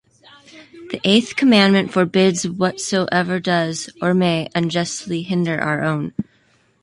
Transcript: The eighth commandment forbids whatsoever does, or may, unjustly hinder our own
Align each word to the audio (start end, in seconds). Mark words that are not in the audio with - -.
The 0.89 0.99
eighth 1.03 1.35
commandment 1.35 1.91
forbids 1.93 2.47
whatsoever 2.49 3.39
does, 3.39 3.91
or 4.01 4.15
may, 4.15 4.49
unjustly 4.55 5.21
hinder 5.21 5.61
our 5.61 5.83
own 5.83 6.11